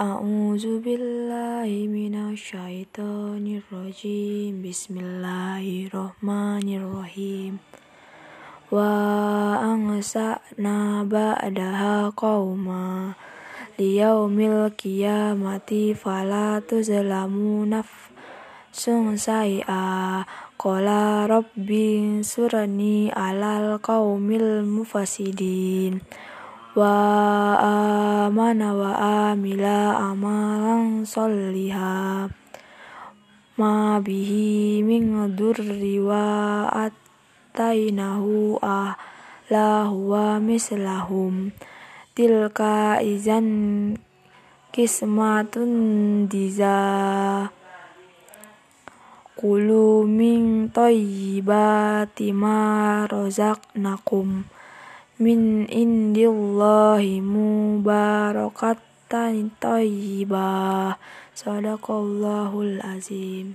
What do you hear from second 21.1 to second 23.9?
rabbi surani alal